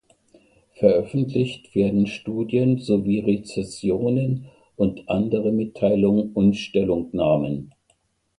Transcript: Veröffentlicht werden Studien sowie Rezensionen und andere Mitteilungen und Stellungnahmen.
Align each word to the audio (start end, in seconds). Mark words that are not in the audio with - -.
Veröffentlicht 0.79 1.75
werden 1.75 2.07
Studien 2.07 2.79
sowie 2.79 3.19
Rezensionen 3.19 4.49
und 4.75 5.07
andere 5.07 5.51
Mitteilungen 5.51 6.33
und 6.33 6.55
Stellungnahmen. 6.55 7.71